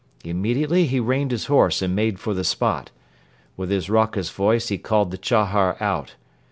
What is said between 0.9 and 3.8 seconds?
reined his horse and made for the spot. With